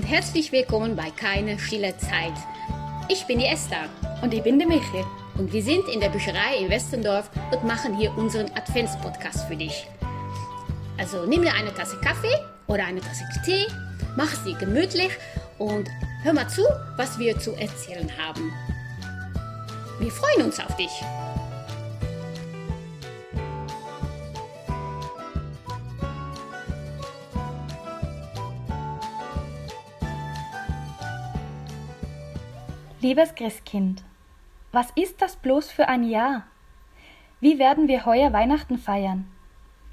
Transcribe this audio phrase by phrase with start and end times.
[0.00, 2.32] Und herzlich willkommen bei Keine stille Zeit.
[3.10, 3.84] Ich bin die Esther
[4.22, 5.04] Und ich bin die Michi.
[5.36, 9.86] und wir sind in der Bücherei in Westendorf und machen hier unseren Adventspodcast für dich.
[10.96, 12.34] Also nimm dir eine Tasse Kaffee
[12.66, 13.66] oder eine Tasse Tee,
[14.16, 15.10] mach sie gemütlich
[15.58, 15.86] und
[16.22, 16.62] hör mal zu,
[16.96, 18.50] was wir zu erzählen haben.
[19.98, 20.92] Wir freuen uns auf dich.
[33.02, 34.04] Liebes Christkind,
[34.72, 36.44] was ist das bloß für ein Jahr?
[37.40, 39.26] Wie werden wir heuer Weihnachten feiern?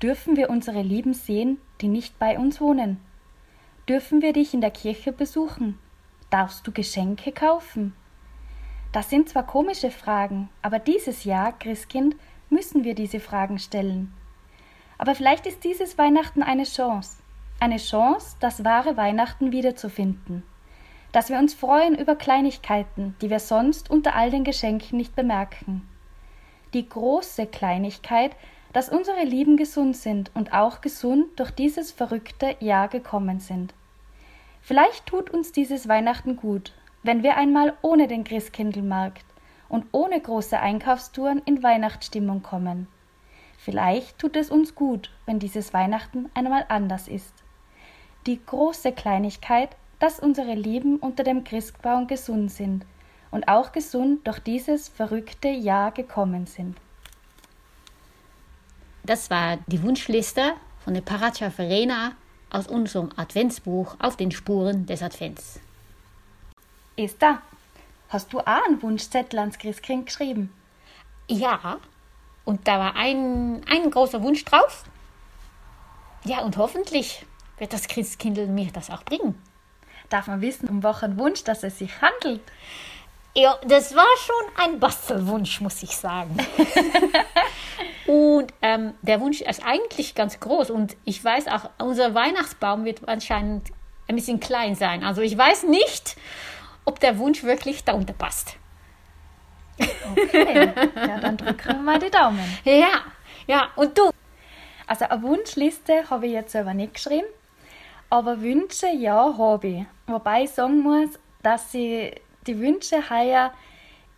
[0.04, 3.00] Dürfen wir unsere Lieben sehen, die nicht bei uns wohnen?
[3.88, 5.80] Dürfen wir dich in der Kirche besuchen?
[6.32, 7.96] Darfst du Geschenke kaufen?
[8.92, 12.18] Das sind zwar komische Fragen, aber dieses Jahr, Christkind,
[12.50, 14.14] müssen wir diese Fragen stellen.
[14.98, 17.24] Aber vielleicht ist dieses Weihnachten eine Chance.
[17.62, 20.44] Eine Chance, das wahre Weihnachten wiederzufinden.
[21.12, 25.88] Dass wir uns freuen über Kleinigkeiten, die wir sonst unter all den Geschenken nicht bemerken.
[26.74, 28.36] Die große Kleinigkeit,
[28.74, 33.74] dass unsere Lieben gesund sind und auch gesund durch dieses verrückte Jahr gekommen sind.
[34.62, 39.26] Vielleicht tut uns dieses Weihnachten gut, wenn wir einmal ohne den Christkindlmarkt
[39.70, 42.88] und ohne große Einkaufstouren in Weihnachtsstimmung kommen.
[43.58, 47.34] Vielleicht tut es uns gut, wenn dieses Weihnachten einmal anders ist.
[48.26, 52.86] Die große Kleinigkeit, dass unsere Lieben unter dem Christbaum gesund sind
[53.32, 56.78] und auch gesund durch dieses verrückte Jahr gekommen sind.
[59.04, 60.54] Das war die Wunschliste
[60.84, 62.14] von der Paracha Verena
[62.50, 65.60] aus unserem Adventsbuch auf den Spuren des Advents.
[66.96, 67.42] Esther,
[68.10, 70.52] hast du auch einen Wunschzettel ans Christkind geschrieben?
[71.30, 71.78] Ja,
[72.46, 74.86] und da war ein, ein großer Wunsch drauf.
[76.24, 77.26] Ja, und hoffentlich
[77.58, 79.36] wird das Christkindl mir das auch bringen.
[80.10, 82.42] Darf man wissen, um welchen Wunsch dass es sich handelt?
[83.36, 86.38] Ja, das war schon ein Bastelwunsch, muss ich sagen.
[88.08, 90.72] und ähm, der Wunsch ist eigentlich ganz groß.
[90.72, 93.70] Und ich weiß auch, unser Weihnachtsbaum wird anscheinend
[94.08, 95.04] ein bisschen klein sein.
[95.04, 96.16] Also ich weiß nicht,
[96.86, 98.56] ob der Wunsch wirklich darunter passt.
[99.80, 102.40] Okay, ja, dann drücken wir mal die Daumen.
[102.64, 103.04] Ja,
[103.46, 104.10] ja, und du?
[104.88, 107.28] Also eine Wunschliste habe ich jetzt selber nicht geschrieben,
[108.10, 109.86] aber Wünsche, ja, habe ich.
[110.08, 111.10] Wobei ich sagen muss,
[111.44, 112.12] dass sie
[112.46, 113.52] die Wünsche heuer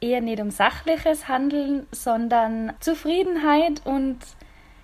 [0.01, 4.17] eher nicht um Sachliches handeln, sondern Zufriedenheit und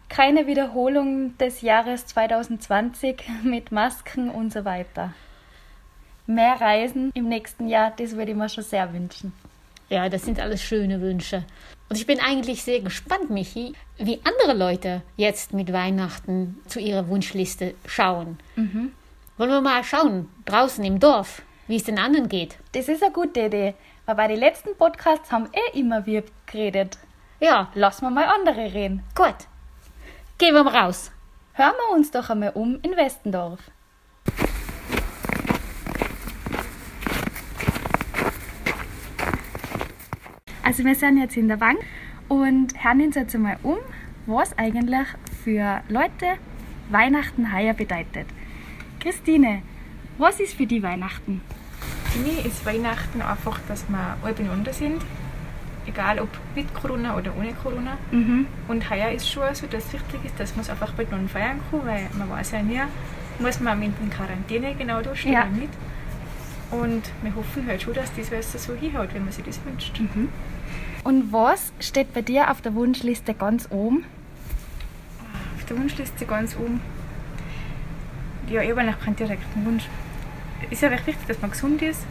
[0.10, 5.14] keine Wiederholung des Jahres 2020 mit Masken und so weiter.
[6.28, 9.34] Mehr Reisen im nächsten Jahr, das würde ich mir schon sehr wünschen.
[9.90, 11.44] Ja, das sind alles schöne Wünsche.
[11.90, 17.08] Und ich bin eigentlich sehr gespannt, Michi, wie andere Leute jetzt mit Weihnachten zu ihrer
[17.08, 18.40] Wunschliste schauen.
[18.56, 22.58] Wollen wir mal schauen, draußen im Dorf, wie es den anderen geht?
[22.72, 23.76] Das ist eine gute Idee,
[24.06, 26.98] weil bei den letzten Podcasts haben eh immer wir geredet.
[27.40, 29.04] Ja, Lassen wir mal andere reden.
[29.14, 29.36] gut.
[30.38, 31.12] Gehen wir mal raus.
[31.54, 33.60] Hören wir uns doch einmal um in Westendorf.
[40.66, 41.78] Also wir sind jetzt in der Bank
[42.28, 43.78] und hören uns jetzt einmal um,
[44.26, 45.08] was eigentlich
[45.44, 46.40] für Leute
[46.90, 48.26] Weihnachten heuer bedeutet.
[49.00, 49.62] Christine,
[50.18, 51.42] was ist für die Weihnachten?
[52.06, 55.04] Für mich ist Weihnachten einfach, dass wir alle beieinander sind.
[55.86, 57.96] Egal ob mit Corona oder ohne Corona.
[58.10, 58.48] Mhm.
[58.68, 61.60] Und heuer ist schon so, dass es wichtig ist, dass man es einfach miteinander feiern
[61.70, 62.82] kann, weil man weiß ja nie,
[63.38, 65.46] muss man mit in Quarantäne genau da stehen Ja.
[65.46, 65.70] nicht.
[66.72, 70.00] Und wir hoffen halt schon, dass das Wasser so hinhaut, wenn man sich das wünscht.
[71.04, 74.06] Und was steht bei dir auf der Wunschliste ganz oben?
[75.56, 76.82] Auf der Wunschliste ganz oben.
[78.50, 79.86] Ja, ich habe eigentlich keinen direkten Wunsch.
[80.66, 82.06] Es ist ja recht wichtig, dass man gesund ist.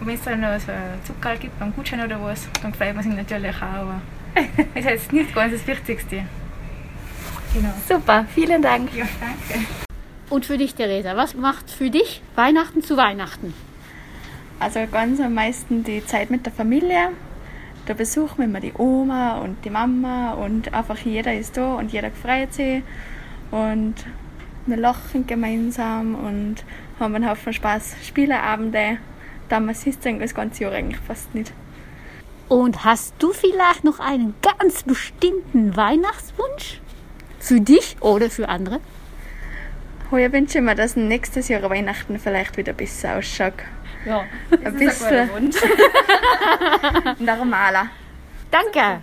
[0.00, 2.94] Und wenn es dann noch so ein Zuckerl gibt, beim Gutschein oder was, dann freut
[2.94, 3.62] man sich natürlich auch.
[3.62, 4.00] Aber
[4.34, 6.24] es ist jetzt nicht ganz das Wichtigste.
[7.52, 7.74] Genau.
[7.88, 8.94] Super, vielen Dank.
[8.94, 9.66] Ja, danke.
[10.30, 13.52] Und für dich, Theresa, was macht für dich Weihnachten zu Weihnachten?
[14.60, 17.12] Also ganz am meisten die Zeit mit der Familie.
[17.86, 21.90] Da besuchen wir immer die Oma und die Mama und einfach jeder ist da und
[21.92, 22.82] jeder freut sich.
[23.50, 23.94] Und
[24.66, 26.56] wir lachen gemeinsam und
[27.00, 27.96] haben einen Haufen Spaß.
[28.04, 28.98] Spieleabende,
[29.48, 31.52] da man sieht das ganze Jahr eigentlich fast nicht.
[32.48, 36.82] Und hast du vielleicht noch einen ganz bestimmten Weihnachtswunsch?
[37.38, 38.80] Für dich oder für andere?
[40.10, 43.54] Heuer wünsche ich mir, dass nächstes Jahr Weihnachten vielleicht wieder besser ausschaut.
[44.04, 44.24] Ja.
[44.50, 45.52] Ein bisschen
[47.18, 47.86] normaler.
[48.50, 49.02] Danke.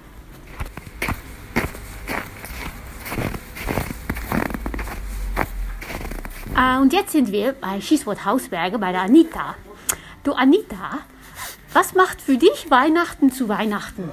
[6.58, 9.56] Äh, und jetzt sind wir bei Schießwort Hausberge bei der Anita.
[10.24, 11.00] Du Anita,
[11.74, 14.10] was macht für dich Weihnachten zu Weihnachten?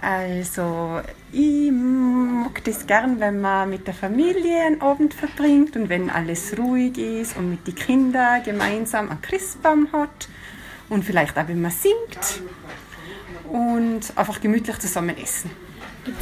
[0.00, 6.10] Also, ich mag das gern, wenn man mit der Familie einen Abend verbringt und wenn
[6.10, 10.28] alles ruhig ist und mit den Kindern gemeinsam einen Christbaum hat
[10.88, 12.42] und vielleicht auch, wenn man singt
[13.48, 15.50] und einfach gemütlich zusammen essen.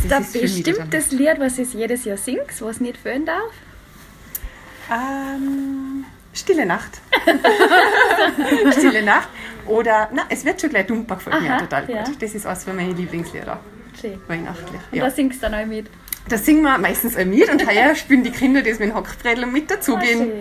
[0.08, 3.52] Da für mich das bestimmtes Lied, was ihr jedes Jahr singt, was nicht fehlen darf?
[4.90, 6.04] Ähm,
[6.34, 7.00] Stille Nacht.
[8.72, 9.28] Stille Nacht.
[9.66, 11.94] Oder, na, es wird schon gleich Dumper gefällt mir Aha, total gut.
[11.94, 12.04] ja.
[12.18, 13.60] Das ist eines von meinen Lieblingslieder.
[14.00, 14.20] Schön.
[14.26, 14.80] Weihnachtlich.
[14.90, 15.04] Und Ja.
[15.04, 15.86] da singst du dann auch mit.
[16.28, 19.46] Da singen wir meistens auch mit und heuer spielen die Kinder das mit dem Hackbrettel
[19.46, 20.18] mit Ah, dazugehen.
[20.18, 20.32] schön.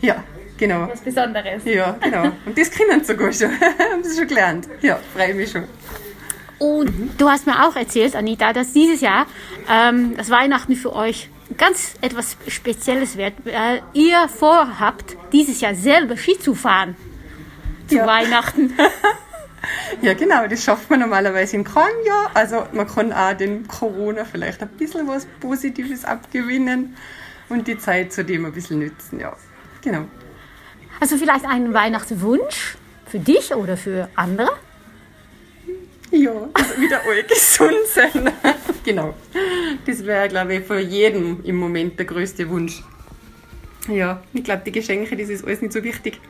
[0.00, 0.22] Ja,
[0.56, 0.88] genau.
[0.88, 1.64] Was Besonderes.
[1.64, 2.24] Ja, genau.
[2.46, 3.50] Und das können sie sogar schon.
[3.60, 4.68] Haben sie schon gelernt.
[4.80, 5.64] Ja, freue mich schon.
[6.58, 9.26] Und du hast mir auch erzählt, Anita, dass dieses Jahr
[9.70, 13.34] ähm, das Weihnachten für euch ganz etwas Spezielles wird.
[13.44, 16.96] Weil ihr vorhabt, dieses Jahr selber Ski zu fahren.
[17.88, 18.06] Zu Ja.
[18.06, 18.72] Weihnachten.
[20.00, 20.46] Ja, genau.
[20.46, 22.30] Das schafft man normalerweise in keinem Jahr.
[22.32, 26.96] Also man kann auch den Corona vielleicht ein bisschen was Positives abgewinnen
[27.48, 29.18] und die Zeit zudem ein bisschen nützen.
[29.18, 29.36] Ja,
[29.82, 30.04] genau.
[31.00, 32.76] Also vielleicht einen Weihnachtswunsch
[33.06, 34.50] für dich oder für andere?
[36.12, 38.32] Ja, also wieder alle gesund sein.
[38.88, 39.14] Genau.
[39.86, 42.82] Das wäre, glaube ich, für jeden im Moment der größte Wunsch.
[43.88, 46.20] Ja, ich glaube, die Geschenke, das ist alles nicht so wichtig.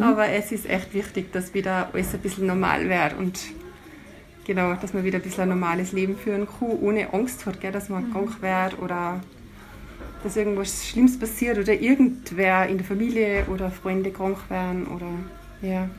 [0.00, 3.38] Aber es ist echt wichtig, dass wieder alles ein bisschen normal wird und
[4.46, 7.72] genau, dass man wieder ein bisschen ein normales Leben führen kann, ohne Angst hat, gell,
[7.72, 9.20] dass man krank wird oder
[10.22, 15.08] dass irgendwas Schlimmes passiert oder irgendwer in der Familie oder Freunde krank werden oder
[15.60, 15.90] ja.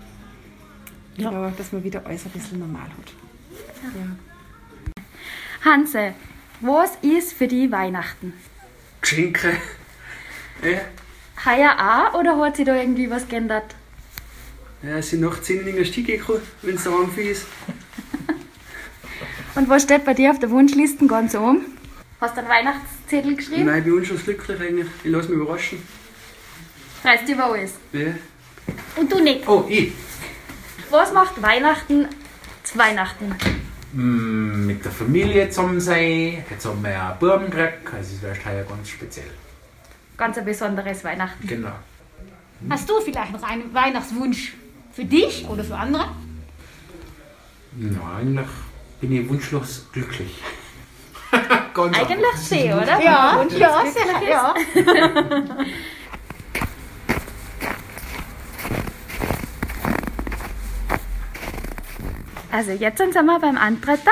[1.17, 1.29] Ja.
[1.29, 3.13] Genau, dass man wieder alles ein bisschen normal hat.
[3.95, 4.26] Ja.
[5.63, 6.13] Hanse,
[6.61, 8.33] was ist für die Weihnachten?
[9.01, 9.57] Geschenke.
[10.63, 10.79] Ja,
[11.45, 13.75] Heuer auch oder hat sich da irgendwie was geändert?
[14.83, 17.45] ja es sind noch 10 in der Stiege gekommen, wenn es so warm ist.
[19.55, 21.65] Und was steht bei dir auf der Wunschliste ganz oben?
[22.21, 23.65] Hast du einen Weihnachtszettel geschrieben?
[23.65, 24.87] Nein, ich bin unschlussglücklich eigentlich.
[25.03, 25.79] Ich lasse mich überraschen.
[27.01, 27.73] Freust dich über alles.
[27.91, 28.13] Ja.
[28.95, 29.47] Und du nicht?
[29.47, 29.93] Oh, ich.
[30.89, 32.07] Was macht Weihnachten
[32.63, 33.35] zu Weihnachten?
[33.97, 36.43] Mm, mit der Familie zusammen sein.
[36.47, 39.31] Jetzt haben wir ja einen Buben gekriegt, also es wäre heuer ganz speziell.
[40.15, 41.47] Ganz ein besonderes Weihnachten.
[41.47, 41.71] Genau.
[42.69, 44.53] Hast du vielleicht noch einen Weihnachtswunsch
[44.91, 46.09] für dich oder für andere?
[47.79, 48.47] Ja, eigentlich
[49.01, 50.43] bin ich wunschlos glücklich.
[51.73, 53.01] ganz Eigentlich schön, oder?
[53.01, 54.53] Ja, Wunsch, ja, was sicher, glücklich ja.
[62.51, 64.11] Also jetzt sind wir beim Antreter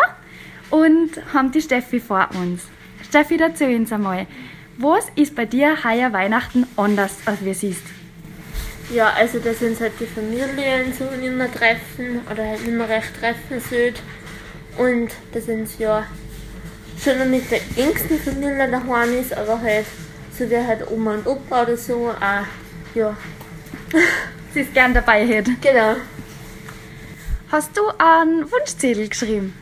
[0.69, 2.63] und haben die Steffi vor uns.
[3.07, 4.27] Steffi, erzähl uns einmal,
[4.77, 7.83] was ist bei dir heuer Weihnachten anders, als wir siehst?
[8.93, 12.89] Ja, also da sind halt die Familien so nicht mehr treffen oder halt nicht mehr
[12.89, 14.01] recht treffen sollte.
[14.77, 16.05] Und da sind ja
[17.01, 19.85] schon noch mit der engsten Familie daheim ist, aber halt
[20.37, 23.15] so wie halt Oma und Opa oder so, auch, ja,
[24.53, 25.51] Sie ist gern dabei hätte.
[25.61, 25.95] genau.
[27.55, 29.53] Hast du einen Wunschzettel geschrieben?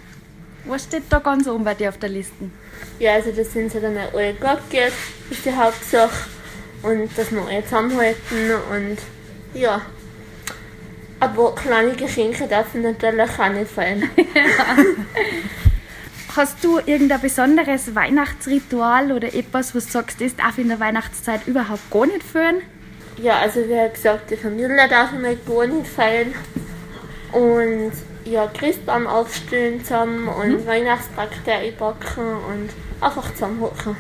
[0.66, 2.50] Was steht da ganz oben bei dir auf der Liste?
[2.98, 4.94] Ja, also da sind sie dann alle geht,
[5.30, 6.28] ist die Hauptsache.
[6.82, 8.98] Und dass wir alle zusammenhalten und
[9.54, 9.84] ja.
[11.20, 14.10] Aber kleine Geschenke dürfen natürlich auch nicht fehlen.
[16.36, 21.46] Hast du irgendein besonderes Weihnachtsritual oder etwas, was du sagst, das darf in der Weihnachtszeit
[21.46, 22.64] überhaupt gar nicht führen?
[23.18, 26.34] Ja, also wie gesagt, die Familie darf mal gar nicht feiern.
[27.34, 27.92] Und
[28.26, 32.70] ja, Christbaum aufstellen zusammen und Weihnachtspakete einpacken und
[33.02, 33.98] einfach zusammenhocken.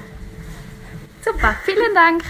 [1.25, 2.23] Super, vielen Dank.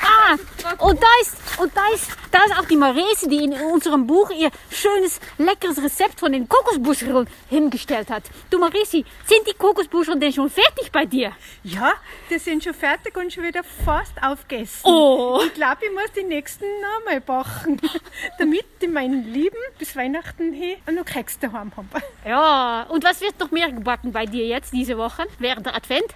[0.00, 0.36] Ah,
[0.78, 4.30] und da ist, und da ist, da ist auch die Marese, die in unserem Buch
[4.30, 8.24] ihr schönes, leckeres Rezept von den Kokosbuscheln hingestellt hat.
[8.48, 11.32] Du Maresi, sind die Kokosbuscheln denn schon fertig bei dir?
[11.62, 11.92] Ja,
[12.30, 14.80] die sind schon fertig und schon wieder fast aufgegessen.
[14.84, 15.40] Oh.
[15.44, 17.80] Ich glaube, ich muss die nächsten noch mal backen,
[18.38, 21.88] damit die meinen Lieben bis Weihnachten hin noch Keks daheim haben.
[22.26, 26.06] Ja, und was wird noch mehr gebacken bei dir jetzt diese Woche während der Advent?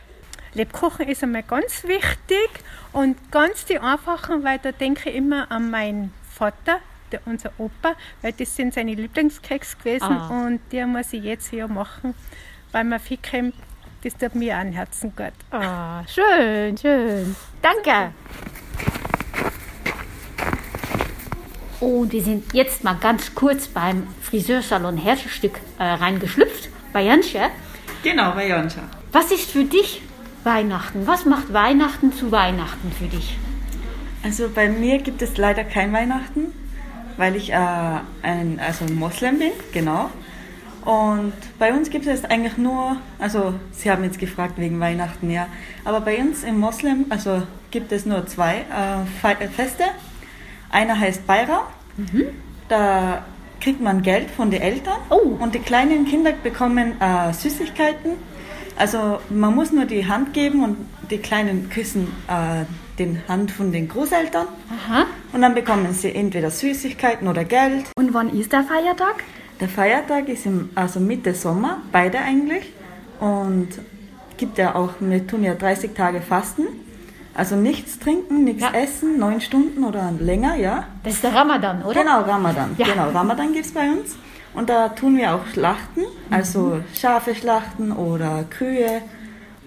[0.55, 2.49] Lebkochen ist einmal ganz wichtig
[2.93, 6.79] und ganz die einfachen, weil da denke ich immer an meinen Vater,
[7.13, 10.29] der, unser Opa, weil das sind seine Lieblingskeks gewesen Ah.
[10.47, 12.15] und die muss ich jetzt hier machen,
[12.73, 13.55] weil man viel kommt.
[14.03, 15.33] Das tut mir auch ein Herzen gut.
[15.51, 17.35] Ah, schön, schön.
[17.63, 18.13] Danke.
[21.81, 27.51] Und wir sind jetzt mal ganz kurz beim Friseursalon Herzstück äh, reingeschlüpft, bei Jansche.
[28.03, 28.83] Genau, bei Jonscha.
[29.13, 30.03] Was ist für dich
[30.45, 31.07] Weihnachten?
[31.07, 33.39] Was macht Weihnachten zu Weihnachten für dich?
[34.23, 36.53] Also bei mir gibt es leider kein Weihnachten,
[37.17, 37.57] weil ich äh,
[38.23, 40.11] ein also Moslem bin, genau.
[40.85, 45.47] Und bei uns gibt es eigentlich nur, also Sie haben jetzt gefragt wegen Weihnachten, ja,
[45.85, 49.85] aber bei uns im Moslem, also gibt es nur zwei äh, Feste.
[50.71, 51.65] Einer heißt Bayram,
[51.97, 52.27] mhm.
[52.69, 53.25] da
[53.61, 55.39] kriegt man Geld von den Eltern oh.
[55.41, 58.13] und die kleinen Kinder bekommen äh, Süßigkeiten.
[58.77, 60.77] Also man muss nur die Hand geben und
[61.11, 62.65] die Kleinen küssen äh,
[62.99, 64.47] den Hand von den Großeltern.
[64.71, 65.07] Aha.
[65.33, 67.87] Und dann bekommen sie entweder Süßigkeiten oder Geld.
[67.97, 69.25] Und wann ist der Feiertag?
[69.61, 72.73] Der Feiertag ist im, also Mitte Sommer, beide eigentlich.
[73.21, 73.69] Und
[74.37, 76.67] gibt ja auch, wir tun ja 30 Tage Fasten.
[77.35, 78.73] Also nichts trinken, nichts ja.
[78.73, 80.87] essen, neun Stunden oder länger, ja.
[81.03, 82.01] Das ist der Ramadan, oder?
[82.01, 82.77] Genau, Ramadan.
[82.79, 82.87] Ja.
[82.87, 84.17] Genau, Ramadan gibt es bei uns.
[84.55, 86.85] Und da tun wir auch Schlachten, also mhm.
[86.97, 89.03] Schafe schlachten oder Kühe.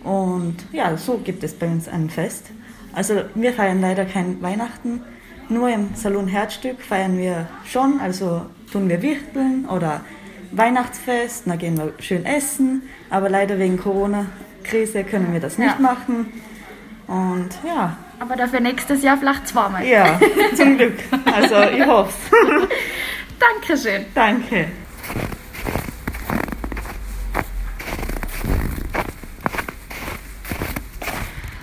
[0.04, 2.46] Und ja, so gibt es bei uns ein Fest.
[2.94, 5.02] Also wir feiern leider kein Weihnachten.
[5.50, 10.02] Nur im Salon Herzstück feiern wir schon, also tun wir Wichteln oder
[10.52, 12.84] Weihnachtsfest, da gehen wir schön essen.
[13.10, 15.82] Aber leider wegen Corona-Krise können wir das nicht ja.
[15.82, 16.34] machen.
[17.08, 17.98] Und ja.
[18.20, 19.86] Aber dafür nächstes Jahr vielleicht zweimal.
[19.86, 20.20] Ja,
[20.56, 20.96] zum Glück.
[21.26, 22.68] Also ich hoffe es.
[23.40, 24.06] Dankeschön.
[24.14, 24.68] Danke.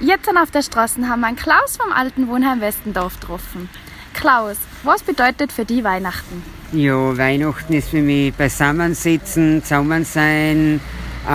[0.01, 3.71] Jetzt auf der Straße haben wir einen Klaus vom alten Wohnheim Westendorf getroffen.
[4.13, 6.43] Klaus, was bedeutet für die Weihnachten?
[6.73, 10.81] Ja, Weihnachten ist für mich beisammensitzen, zusammen sein,
[11.27, 11.31] äh,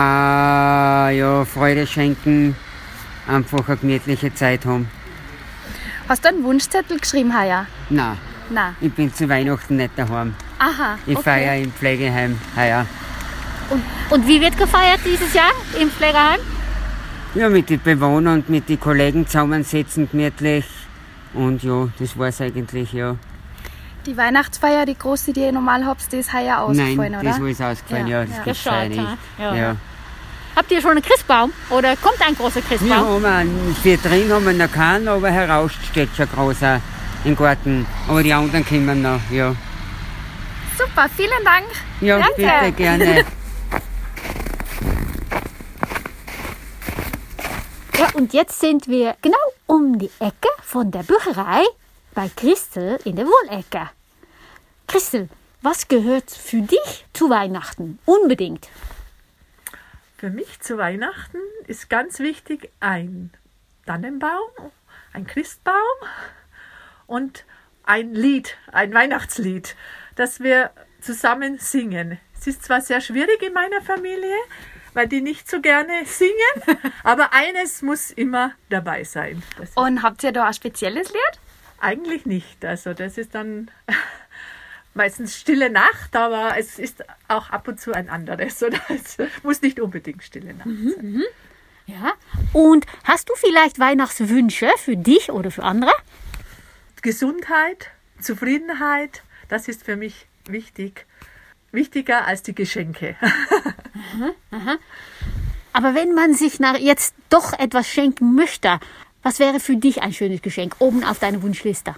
[1.17, 2.55] ja, Freude schenken,
[3.27, 4.89] einfach eine gemütliche Zeit haben.
[6.07, 7.65] Hast du einen Wunschzettel geschrieben heuer?
[7.89, 8.17] Nein.
[8.49, 8.75] Nein.
[8.81, 10.33] Ich bin zu Weihnachten nicht daheim.
[10.57, 10.97] Aha.
[11.05, 11.23] Ich okay.
[11.23, 12.85] feiere im Pflegeheim heuer.
[13.69, 16.39] Und, und wie wird gefeiert dieses Jahr im Pflegeheim?
[17.35, 20.65] Ja, mit den Bewohnern und mit den Kollegen zusammensitzen, gemütlich.
[21.33, 23.15] Und ja, das war es eigentlich, ja.
[24.07, 27.23] Die Weihnachtsfeier, die große, die ihr normal habt, die ist heuer ausgefallen, Nein, oder?
[27.23, 28.21] das ist ausgefallen, ja.
[28.21, 28.43] ja das ja.
[28.43, 29.17] gibt's nicht.
[29.37, 29.55] Ja.
[29.55, 29.75] ja.
[30.55, 32.89] Habt ihr schon einen Christbaum oder kommt ein großer Christbaum?
[32.89, 33.75] Ja, haben einen.
[33.81, 36.81] Für drin haben wir noch keinen, aber heraus steht schon großer
[37.23, 37.85] im Garten.
[38.07, 39.55] Aber die anderen kommen noch, ja.
[40.77, 41.67] Super, vielen Dank.
[42.01, 42.35] Ja, Danke.
[42.35, 43.25] bitte, gerne.
[47.97, 51.63] Ja, und jetzt sind wir genau um die Ecke von der Bücherei
[52.13, 53.89] bei Christel in der Wohnecke.
[54.87, 55.27] Christel,
[55.61, 57.99] was gehört für dich zu Weihnachten?
[58.05, 58.69] Unbedingt.
[60.17, 63.31] Für mich zu Weihnachten ist ganz wichtig ein
[63.85, 64.49] Tannenbaum,
[65.13, 65.75] ein Christbaum
[67.09, 67.45] und
[67.83, 69.75] ein Lied, ein Weihnachtslied,
[70.15, 72.19] das wir zusammen singen.
[72.37, 74.35] Es ist zwar sehr schwierig in meiner Familie,
[74.93, 76.79] weil die nicht so gerne singen.
[77.03, 79.43] Aber eines muss immer dabei sein.
[79.75, 81.39] Und habt ihr da ein spezielles Lied?
[81.79, 82.63] Eigentlich nicht.
[82.63, 83.71] Also das ist dann
[84.93, 88.61] meistens Stille Nacht, aber es ist auch ab und zu ein anderes.
[88.63, 91.11] Oder es muss nicht unbedingt Stille Nacht mhm, sein.
[91.11, 91.23] Mhm.
[91.85, 92.13] Ja.
[92.53, 95.91] Und hast du vielleicht Weihnachtswünsche für dich oder für andere?
[97.01, 101.05] Gesundheit, Zufriedenheit, das ist für mich wichtig
[101.71, 103.15] wichtiger als die Geschenke.
[103.21, 104.77] aha, aha.
[105.73, 108.79] Aber wenn man sich nach jetzt doch etwas schenken möchte,
[109.21, 111.95] was wäre für dich ein schönes Geschenk oben auf deiner Wunschliste?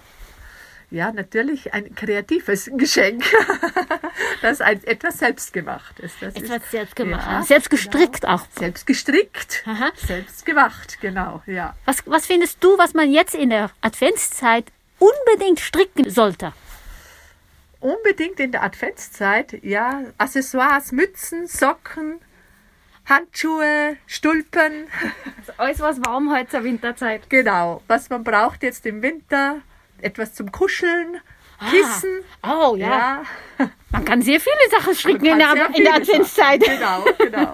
[0.90, 3.24] Ja, natürlich ein kreatives Geschenk,
[4.42, 6.16] das ein, etwas selbstgemacht ist.
[6.20, 8.34] Das etwas ist, selbstgemacht, ja, selbst gestrickt genau.
[8.34, 8.42] auch.
[8.58, 9.90] Selbst gestrickt, Aha.
[9.96, 11.74] selbst gemacht, genau, ja.
[11.86, 14.66] Was, was findest du, was man jetzt in der Adventszeit
[15.02, 16.52] unbedingt stricken sollte?
[17.82, 22.20] unbedingt in der Adventszeit, ja, Accessoires, Mützen, Socken,
[23.06, 24.86] Handschuhe, Stulpen.
[25.38, 27.28] Also alles, was warm heute zur Winterzeit.
[27.28, 29.56] Genau, was man braucht jetzt im Winter,
[30.00, 31.20] etwas zum Kuscheln,
[31.58, 31.68] ah.
[31.68, 32.20] Kissen.
[32.44, 33.24] Oh, ja.
[33.58, 33.70] ja.
[33.90, 36.62] Man kann sehr viele Sachen stricken in der, in der Adventszeit.
[36.62, 37.52] Genau, genau.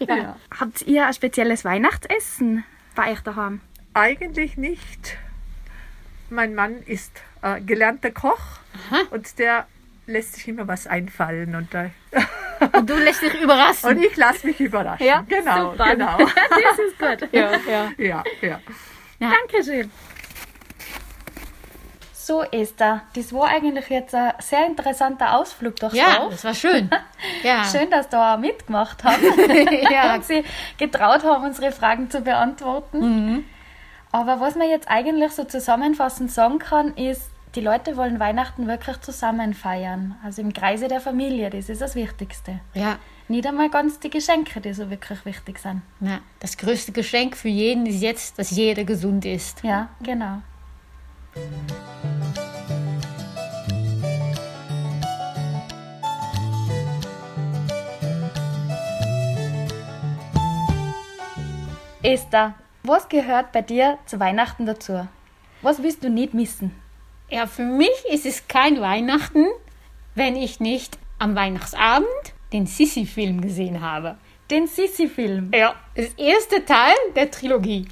[0.00, 0.16] ja.
[0.16, 0.36] Ja.
[0.58, 3.60] Habt ihr ein spezielles Weihnachtsessen bei euch daheim?
[3.92, 5.18] Eigentlich nicht.
[6.30, 8.40] Mein Mann ist äh, gelernter Koch
[8.90, 9.02] Aha.
[9.10, 9.66] und der
[10.06, 11.90] lässt sich immer was einfallen und da
[12.72, 13.90] und du lässt dich überraschen.
[13.90, 15.06] Und ich lasse mich überraschen.
[15.06, 15.90] Ja, genau, super.
[15.90, 16.18] genau.
[16.18, 17.32] das ist gut.
[17.32, 17.90] Ja, ja.
[17.98, 18.60] ja, ja.
[19.18, 19.30] ja.
[19.30, 19.90] Dankeschön.
[22.12, 26.32] So, Esther, das war eigentlich jetzt ein sehr interessanter Ausflug durchs Ja, Dorf.
[26.32, 26.90] das war schön.
[27.42, 27.64] Ja.
[27.64, 29.20] Schön, dass du auch mitgemacht hast
[29.90, 30.14] ja.
[30.14, 30.44] und sie
[30.78, 32.98] getraut haben, unsere Fragen zu beantworten.
[32.98, 33.44] Mhm.
[34.16, 39.00] Aber was man jetzt eigentlich so zusammenfassend sagen kann, ist, Die Leute wollen Weihnachten wirklich
[39.00, 42.60] zusammen feiern, also im Kreise der Familie, das ist das Wichtigste.
[42.74, 42.98] Ja.
[43.28, 45.80] Nicht einmal ganz die Geschenke, die so wirklich wichtig sind.
[45.98, 49.64] Na, das größte Geschenk für jeden ist jetzt, dass jeder gesund ist.
[49.64, 50.42] Ja, genau.
[62.02, 62.52] Esther,
[62.86, 65.06] was gehört bei dir zu Weihnachten dazu?
[65.62, 66.74] Was willst du nicht missen?
[67.28, 69.46] Ja, für mich ist es kein Weihnachten,
[70.14, 72.08] wenn ich nicht am Weihnachtsabend
[72.52, 74.16] den Sissi-Film gesehen habe.
[74.50, 75.50] Den Sissi-Film?
[75.52, 77.88] Ja, das erste Teil der Trilogie.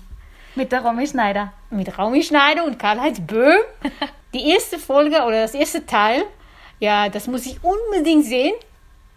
[0.55, 1.53] Mit der Romy Schneider.
[1.71, 3.59] Mit Romy Schneider und Karl-Heinz Böhm.
[4.35, 6.25] Die erste Folge oder das erste Teil,
[6.81, 8.55] ja, das muss ich unbedingt sehen,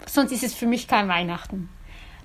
[0.06, 1.70] sonst ist es für mich kein Weihnachten.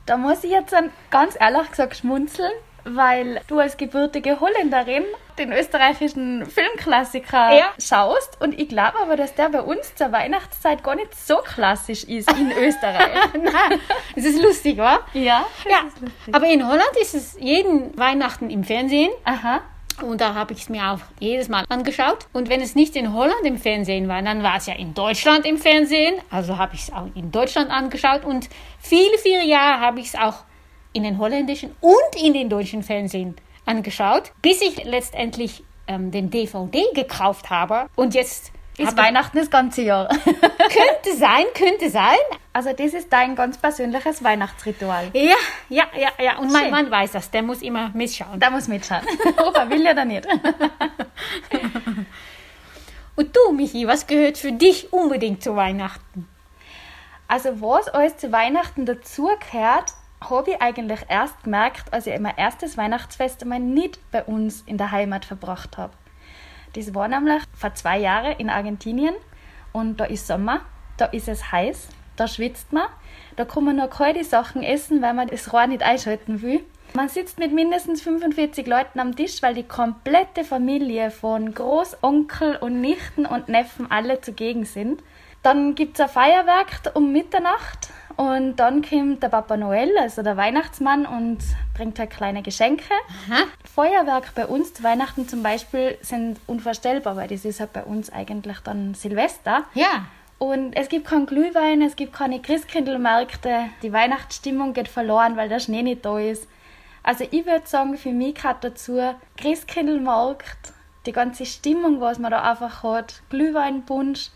[0.06, 2.52] Da muss ich jetzt dann ganz ehrlich gesagt schmunzeln,
[2.84, 5.04] weil du als gebürtige Holländerin
[5.38, 7.66] den österreichischen Filmklassiker Ja.
[7.80, 12.04] schaust und ich glaube aber, dass der bei uns zur Weihnachtszeit gar nicht so klassisch
[12.04, 13.08] ist in Österreich.
[13.34, 13.80] Nein,
[14.16, 15.00] es ist lustig, wa?
[15.14, 15.84] Ja, Ja,
[16.32, 19.10] aber in Holland ist es jeden Weihnachten im Fernsehen.
[19.24, 19.60] Aha.
[20.02, 22.26] Und da habe ich es mir auch jedes Mal angeschaut.
[22.32, 25.44] Und wenn es nicht in Holland im Fernsehen war, dann war es ja in Deutschland
[25.44, 26.14] im Fernsehen.
[26.30, 28.24] Also habe ich es auch in Deutschland angeschaut.
[28.24, 28.48] Und
[28.80, 30.44] viele, viele Jahre habe ich es auch
[30.92, 36.84] in den holländischen und in den deutschen Fernsehen angeschaut, bis ich letztendlich ähm, den DVD
[36.94, 37.88] gekauft habe.
[37.96, 40.08] Und jetzt Ist Weihnachten das ganze Jahr.
[40.28, 42.16] könnte sein, könnte sein.
[42.52, 45.10] Also das ist dein ganz persönliches Weihnachtsritual.
[45.12, 45.36] Ja,
[45.68, 46.38] ja, ja, ja.
[46.38, 46.70] Und mein.
[46.70, 47.30] Mann weiß das.
[47.30, 48.40] Der muss immer mitschauen.
[48.40, 49.02] Da muss mitschauen.
[49.36, 50.26] Ob er will oder nicht.
[53.14, 56.28] Und du, Michi, was gehört für dich unbedingt zu Weihnachten?
[57.28, 59.92] Also was alles zu Weihnachten dazugehört,
[60.30, 64.78] habe ich eigentlich erst gemerkt, als ich mein erstes Weihnachtsfest einmal nicht bei uns in
[64.78, 65.92] der Heimat verbracht habe.
[66.74, 69.14] Das war nämlich vor zwei Jahren in Argentinien
[69.72, 70.60] und da ist Sommer,
[70.96, 72.86] da ist es heiß, da schwitzt man,
[73.36, 76.64] da kann man noch kalte Sachen essen, weil man das Rohr nicht einschalten will.
[76.94, 82.82] Man sitzt mit mindestens 45 Leuten am Tisch, weil die komplette Familie von Großonkel und
[82.82, 85.02] Nichten und Neffen alle zugegen sind.
[85.42, 90.36] Dann gibt es ein Feuerwerk um Mitternacht und dann kommt der Papa Noel, also der
[90.36, 91.38] Weihnachtsmann, und
[91.74, 92.84] bringt halt kleine Geschenke.
[93.74, 98.12] Feuerwerk bei uns zu Weihnachten zum Beispiel sind unvorstellbar, weil das ist halt bei uns
[98.12, 99.64] eigentlich dann Silvester.
[99.74, 100.06] Ja.
[100.38, 103.66] Und es gibt keinen Glühwein, es gibt keine Christkindlmärkte.
[103.82, 106.48] Die Weihnachtsstimmung geht verloren, weil der Schnee nicht da ist.
[107.04, 109.00] Also ich würde sagen, für mich gehört dazu
[109.36, 110.72] Christkindlmarkt,
[111.06, 114.30] die ganze Stimmung, was man da einfach hat, Glühweinpunsch,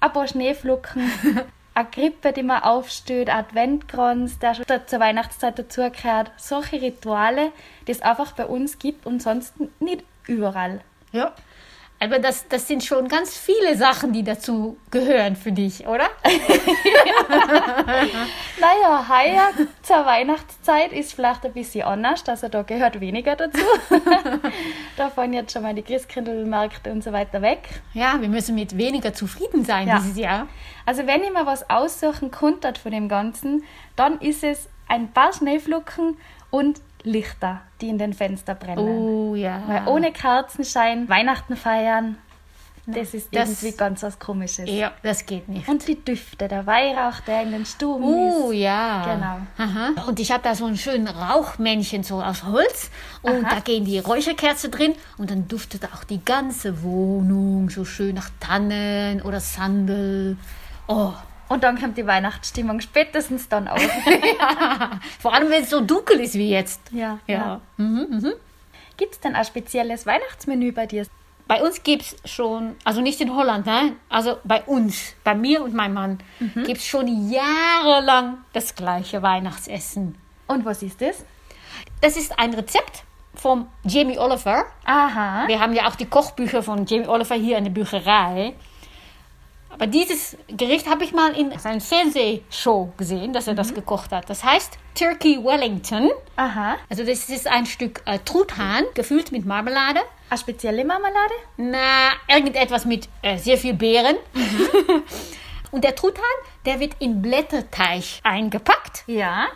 [0.00, 1.10] ein paar Schneeflocken,
[1.74, 6.32] eine Krippe, die man aufstellt, Adventkranz, der schon zur Weihnachtszeit dazugehört.
[6.36, 7.52] Solche Rituale,
[7.86, 10.80] die es einfach bei uns gibt und sonst nicht überall.
[11.12, 11.32] Ja.
[12.02, 16.08] Aber das, das sind schon ganz viele Sachen, die dazu gehören für dich, oder?
[18.60, 23.60] Naja, heuer zur Weihnachtszeit ist vielleicht ein bisschen anders, also da gehört weniger dazu.
[24.96, 27.60] da fallen jetzt schon mal die Christkindlmärkte und so weiter weg.
[27.94, 29.98] Ja, wir müssen mit weniger zufrieden sein Ja.
[29.98, 30.46] dieses Jahr.
[30.86, 33.64] Also wenn ich mir was aussuchen konnte von dem Ganzen,
[33.96, 36.18] dann ist es ein paar Schneeflocken
[36.50, 38.78] und Lichter, die in den Fenstern brennen.
[38.78, 39.62] Oh ja.
[39.66, 42.16] Weil ohne Kerzenschein Weihnachten feiern,
[42.86, 44.68] das ist Das- irgendwie ganz was Komisches.
[44.68, 45.68] Ja, das geht nicht.
[45.68, 48.58] Und die Düfte, der Weihrauch, der in den Stuben Oh ist.
[48.58, 49.04] ja.
[49.14, 49.68] Genau.
[49.70, 50.06] Aha.
[50.08, 52.90] Und ich habe da so einen schönen Rauchmännchen so aus Holz
[53.22, 53.54] und Aha.
[53.54, 58.30] da gehen die Räucherkerze drin und dann duftet auch die ganze Wohnung so schön nach
[58.40, 60.36] Tannen oder Sandel.
[60.88, 61.12] Oh.
[61.50, 63.82] Und dann kommt die Weihnachtsstimmung spätestens dann auf.
[64.06, 64.98] ja.
[65.20, 66.80] Vor allem, wenn es so dunkel ist wie jetzt.
[66.92, 67.18] ja.
[67.26, 67.60] Ja.
[67.76, 68.32] Mhm, mhm.
[68.96, 71.06] Gibt es denn ein spezielles Weihnachtsmenü bei dir?
[71.48, 75.64] Bei uns gibt es schon, also nicht in Holland, nein, also bei uns, bei mir
[75.64, 76.62] und meinem Mann, Mhm.
[76.62, 80.16] gibt es schon jahrelang das gleiche Weihnachtsessen.
[80.46, 81.24] Und was ist das?
[82.00, 83.02] Das ist ein Rezept
[83.34, 84.64] von Jamie Oliver.
[84.84, 85.48] Aha.
[85.48, 88.54] Wir haben ja auch die Kochbücher von Jamie Oliver hier in der Bücherei.
[89.70, 94.28] Aber dieses Gericht habe ich mal in seiner Fernsehshow gesehen, dass er das gekocht hat.
[94.28, 96.10] Das heißt Turkey Wellington.
[96.36, 96.76] Aha.
[96.90, 100.00] Also das ist ein Stück äh, Truthahn, gefüllt mit Marmelade.
[100.28, 101.34] Eine spezielle Marmelade?
[101.56, 104.16] Na, irgendetwas mit äh, sehr viel Beeren.
[105.70, 106.22] und der Truthahn,
[106.66, 109.46] der wird in Blätterteig eingepackt Ja.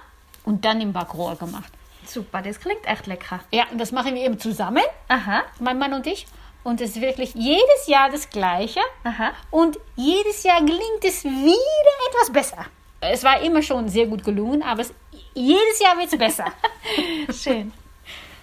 [0.44, 1.72] und dann im Backrohr gemacht.
[2.07, 3.40] Super, das klingt echt lecker.
[3.50, 5.42] Ja, und das machen wir eben zusammen, Aha.
[5.61, 6.27] mein Mann und ich.
[6.64, 8.81] Und es ist wirklich jedes Jahr das Gleiche.
[9.05, 9.33] Aha.
[9.50, 12.66] Und jedes Jahr gelingt es wieder etwas besser.
[13.00, 14.92] Es war immer schon sehr gut gelungen, aber es,
[15.35, 16.46] jedes Jahr wird es besser.
[17.33, 17.72] Schön.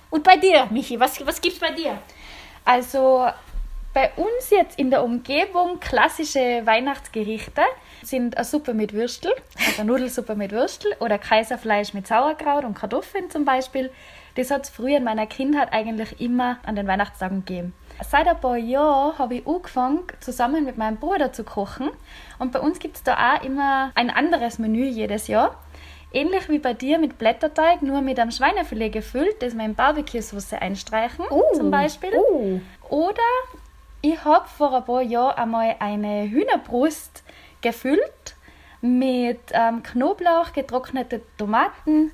[0.09, 1.97] Und bei dir, Michi, was, was gibt's bei dir?
[2.63, 3.27] Also
[3.93, 7.61] Bei uns jetzt in der Umgebung klassische Weihnachtsgerichte
[8.01, 9.33] sind eine Suppe mit Würstel,
[9.67, 13.91] also Nudelsuppe mit Würstel oder Kaiserfleisch mit Sauerkraut und Kartoffeln zum Beispiel.
[14.35, 17.73] Das hat es früher in meiner Kindheit eigentlich immer an den Weihnachtstagen gegeben.
[18.09, 21.89] Seit ein paar Jahren habe ich angefangen, zusammen mit meinem Bruder zu kochen.
[22.39, 25.55] Und bei uns gibt es da auch immer ein anderes Menü jedes Jahr.
[26.13, 30.61] Ähnlich wie bei dir mit Blätterteig, nur mit einem Schweinefilet gefüllt, das wir in Barbecue-Soße
[30.61, 31.23] einstreichen,
[31.55, 32.11] zum Beispiel.
[32.89, 33.21] Oder
[34.01, 37.23] ich habe vor ein paar Jahren einmal eine Hühnerbrust
[37.61, 38.35] gefüllt
[38.81, 42.11] mit ähm, Knoblauch, getrocknete Tomaten,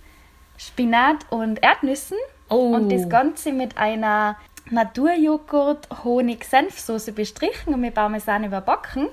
[0.57, 2.17] Spinat und Erdnüssen.
[2.49, 4.37] Und das Ganze mit einer
[4.71, 9.07] Naturjoghurt, Honig, Senfsoße bestrichen und mit Parmesan überbacken.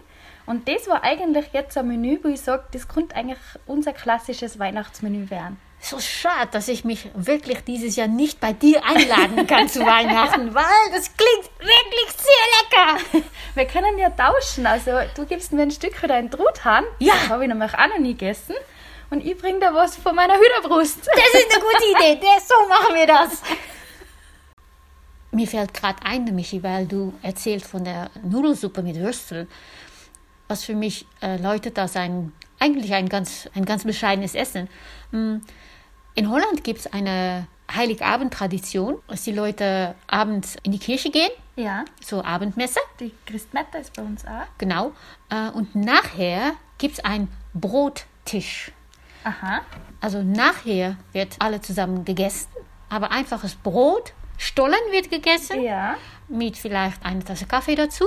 [0.46, 4.58] Und das war eigentlich jetzt ein Menü, wo ich sage, das könnte eigentlich unser klassisches
[4.58, 5.58] Weihnachtsmenü werden.
[5.80, 10.54] So schade, dass ich mich wirklich dieses Jahr nicht bei dir einladen kann zu Weihnachten,
[10.54, 13.24] weil das klingt wirklich sehr lecker.
[13.54, 14.66] Wir können ja tauschen.
[14.66, 16.84] Also du gibst mir ein Stück für deinen Truthahn.
[17.00, 17.12] Ja.
[17.12, 18.54] Das habe ich nämlich auch noch nie gegessen.
[19.10, 21.06] Und ich bringe dir was von meiner Hühnerbrust.
[21.06, 22.20] Das ist eine gute Idee.
[22.46, 23.42] So machen wir das.
[25.34, 29.48] Mir fällt gerade ein, Michi, weil du erzählst von der Nudelsuppe mit Würstel,
[30.48, 34.68] was für mich äh, läutet das ein, eigentlich ein ganz, ein ganz bescheidenes Essen.
[35.10, 35.42] Hm,
[36.14, 41.84] In Holland gibt es eine Heiligabend-Tradition, dass die Leute abends in die Kirche gehen, Ja,
[42.00, 42.78] zur Abendmesse.
[43.00, 44.46] die Christmette ist bei uns auch.
[44.58, 44.92] Genau.
[45.30, 48.70] Äh, Und nachher gibt es einen Brottisch.
[49.24, 49.62] Aha.
[50.00, 52.48] Also nachher wird alle zusammen gegessen,
[52.90, 55.96] aber einfaches Brot, Stollen wird gegessen, Ja.
[56.28, 58.04] mit vielleicht einer Tasse Kaffee dazu.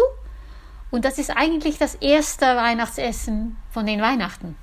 [0.91, 4.55] Und das ist eigentlich das erste Weihnachtsessen von den Weihnachten.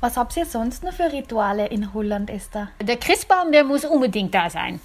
[0.00, 2.68] Was habt ihr sonst noch für Rituale in Holland, Esther?
[2.80, 4.80] Der Christbaum, der muss unbedingt da sein.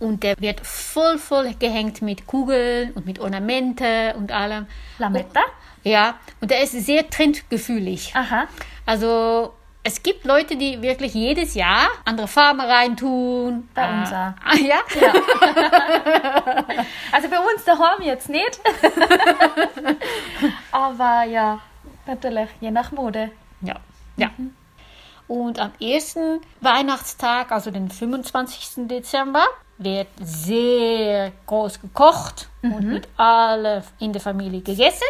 [0.00, 4.66] Und der wird voll, voll gehängt mit Kugeln und mit Ornamente und allem.
[4.98, 5.40] Lametta?
[5.84, 8.12] Ja, und der ist sehr trendgefühlig.
[8.14, 8.48] Aha.
[8.84, 9.54] Also
[9.88, 13.68] es gibt Leute, die wirklich jedes Jahr andere Farben reintun.
[13.74, 14.00] Bei Ah.
[14.00, 14.34] uns auch.
[14.44, 14.80] Ah, ja?
[17.12, 18.60] Also bei uns daheim jetzt nicht.
[20.72, 21.60] Aber ja,
[22.06, 23.30] natürlich, je nach Mode.
[23.62, 23.74] Ja.
[24.16, 24.30] ja.
[25.26, 28.86] Und am ersten Weihnachtstag, also den 25.
[28.88, 29.44] Dezember,
[29.78, 35.06] wird sehr groß gekocht und mit alle in der Familie gegessen.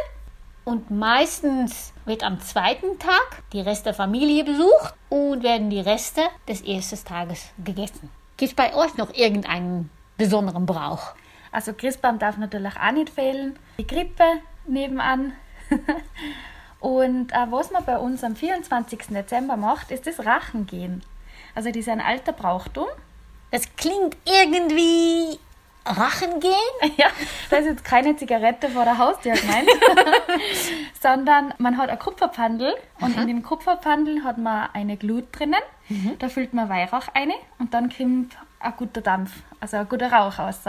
[0.68, 6.20] Und meistens wird am zweiten Tag die Rest der Familie besucht und werden die Reste
[6.46, 8.10] des ersten Tages gegessen.
[8.36, 11.14] Gibt es bei euch noch irgendeinen besonderen Brauch?
[11.52, 13.58] Also Christbaum darf natürlich auch nicht fehlen.
[13.78, 14.24] Die Krippe
[14.66, 15.32] nebenan.
[16.80, 19.06] Und äh, was man bei uns am 24.
[19.08, 21.02] Dezember macht, ist das Rachengehen.
[21.54, 22.88] Also das ist ein alter Brauchtum.
[23.52, 25.38] Das klingt irgendwie
[25.96, 26.52] Rachen gehen?
[26.96, 27.06] Ja,
[27.50, 29.68] das ist jetzt keine Zigarette vor der Haustür gemeint,
[31.00, 35.60] sondern man hat ein Kupferpandel und in dem Kupferpandel hat man eine Glut drinnen.
[36.18, 40.38] Da füllt man Weihrauch ein und dann kommt ein guter Dampf, also ein guter Rauch
[40.38, 40.60] raus.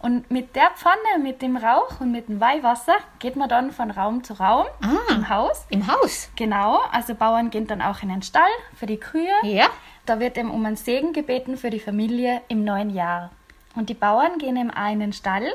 [0.00, 3.90] Und mit der Pfanne, mit dem Rauch und mit dem Weihwasser geht man dann von
[3.90, 4.66] Raum zu Raum
[5.10, 5.66] im Haus.
[5.70, 6.30] Im Haus?
[6.36, 9.32] Genau, also Bauern gehen dann auch in den Stall für die Kühe.
[9.42, 9.66] Ja.
[10.06, 13.30] Da wird eben um einen Segen gebeten für die Familie im neuen Jahr.
[13.76, 15.46] Und die Bauern gehen eben auch in den Stall,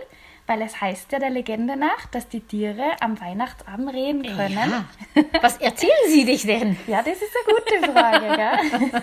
[0.48, 4.86] weil es heißt ja der Legende nach, dass die Tiere am Weihnachtsabend reden können.
[5.16, 5.24] Ja.
[5.42, 6.78] Was erzählen sie dich denn?
[6.88, 9.02] Ja, das ist eine gute Frage, gell?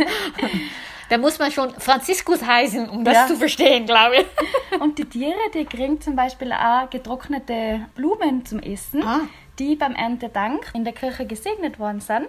[1.09, 3.27] Da muss man schon Franziskus heißen, um das Ja.
[3.27, 4.81] zu verstehen, glaube ich.
[4.81, 9.23] Und die Tiere, die kriegen zum Beispiel auch getrocknete Blumen zum Essen, Ah.
[9.59, 12.29] die beim Erntedank in der Kirche gesegnet worden sind.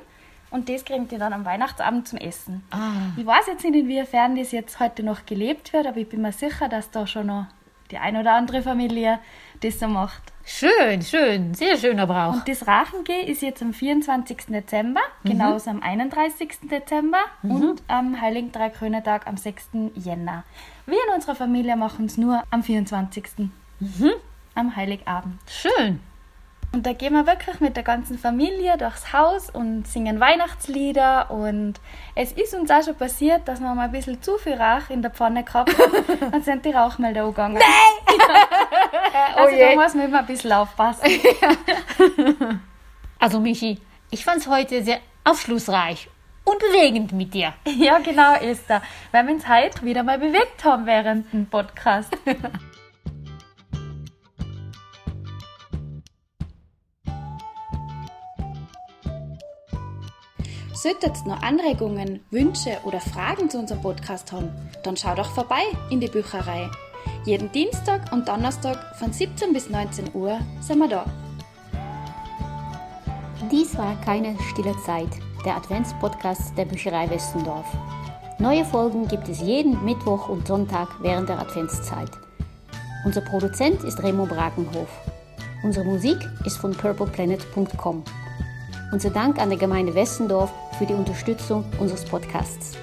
[0.51, 2.63] Und das kriegen die dann am Weihnachtsabend zum Essen.
[2.71, 3.13] Ah.
[3.15, 6.33] Ich weiß jetzt nicht, inwiefern das jetzt heute noch gelebt wird, aber ich bin mir
[6.33, 7.45] sicher, dass da schon noch
[7.89, 9.19] die ein oder andere Familie
[9.61, 10.21] das so macht.
[10.43, 12.33] Schön, schön, sehr schöner Brauch.
[12.33, 14.47] Und das Rachengeh ist jetzt am 24.
[14.47, 16.69] Dezember, genauso am 31.
[16.69, 19.69] Dezember und am Heiligen Dreikönetag am 6.
[19.95, 20.43] Jänner.
[20.85, 23.49] Wir in unserer Familie machen es nur am 24.
[24.55, 25.39] Am Heiligabend.
[25.47, 25.99] Schön.
[26.73, 31.29] Und da gehen wir wirklich mit der ganzen Familie durchs Haus und singen Weihnachtslieder.
[31.29, 31.73] Und
[32.15, 35.01] es ist uns auch schon passiert, dass wir mal ein bisschen zu viel Rauch in
[35.01, 36.19] der Pfanne gehabt haben.
[36.31, 37.59] Dann sind die Rauchmelder angegangen.
[37.59, 38.19] Nein!
[39.35, 41.09] also da muss man immer ein bisschen aufpassen.
[43.21, 43.79] Also Michi,
[44.09, 46.09] ich fand es heute sehr aufschlussreich
[46.43, 47.53] und bewegend mit dir.
[47.65, 48.81] Ja, genau, Esther.
[49.11, 52.11] Weil wir uns heute wieder mal bewegt haben während dem Podcast.
[60.81, 64.49] Solltet ihr noch Anregungen, Wünsche oder Fragen zu unserem Podcast haben,
[64.81, 66.71] dann schau doch vorbei in die Bücherei.
[67.23, 71.05] Jeden Dienstag und Donnerstag von 17 bis 19 Uhr sind wir da.
[73.51, 75.09] Dies war keine stille Zeit,
[75.45, 77.67] der Adventspodcast der Bücherei Westendorf.
[78.39, 82.09] Neue Folgen gibt es jeden Mittwoch und Sonntag während der Adventszeit.
[83.05, 84.89] Unser Produzent ist Remo Brakenhof.
[85.63, 88.03] Unsere Musik ist von purpleplanet.com.
[88.91, 92.75] Unser Dank an die Gemeinde Westendorf für die Unterstützung unseres Podcasts.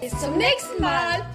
[0.00, 1.33] Bis zum nächsten Mal!